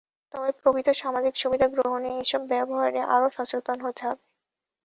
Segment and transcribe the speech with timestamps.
[0.33, 4.23] তবে প্রকৃত সামাজিক সুবিধা গ্রহণে এসব ব্যবহারে আরও সচেতন হতে হবে।